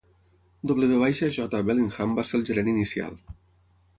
W. 0.63 1.19
J. 1.35 1.59
Bellingham 1.67 2.17
va 2.21 2.25
ser 2.29 2.39
el 2.39 2.45
gerent 2.51 2.73
inicial. 2.75 3.21